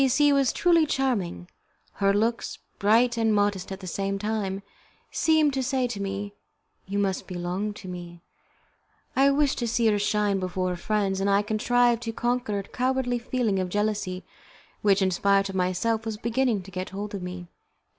C 0.01 0.07
C 0.07 0.33
was 0.33 0.51
truly 0.51 0.87
charming; 0.87 1.47
her 2.01 2.11
looks, 2.11 2.57
bright 2.79 3.17
and 3.17 3.31
modest 3.35 3.71
at 3.71 3.81
the 3.81 3.85
same 3.85 4.17
time, 4.17 4.63
seemed 5.11 5.53
to 5.53 5.61
say 5.61 5.85
to 5.85 6.01
me, 6.01 6.33
"You 6.87 6.97
must 6.97 7.27
belong 7.27 7.71
to 7.75 7.87
me." 7.87 8.23
I 9.15 9.29
wished 9.29 9.59
to 9.59 9.67
see 9.67 9.85
her 9.91 9.99
shine 9.99 10.39
before 10.39 10.69
our 10.69 10.75
friends; 10.75 11.21
and 11.21 11.29
I 11.29 11.43
contrived 11.43 12.01
to 12.01 12.13
conquer 12.13 12.57
a 12.57 12.63
cowardly 12.63 13.19
feeling 13.19 13.59
of 13.59 13.69
jealousy 13.69 14.23
which, 14.81 15.03
in 15.03 15.11
spite 15.11 15.49
of 15.49 15.55
myself, 15.55 16.03
was 16.07 16.17
beginning 16.17 16.63
to 16.63 16.71
get 16.71 16.89
hold 16.89 17.13
of 17.13 17.21
me. 17.21 17.49